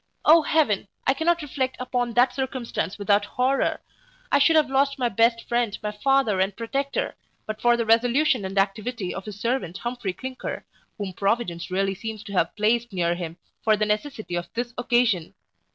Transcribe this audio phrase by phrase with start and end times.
[0.25, 3.81] O Heaven, I cannot reflect upon that circumstance without horror
[4.31, 7.13] I should have lost my best friend, my father and protector,
[7.45, 10.65] but for the resolution and activity of his servant Humphry Clinker,
[10.97, 15.35] whom Providence really seems to have placed near him for the necessity of this occasion.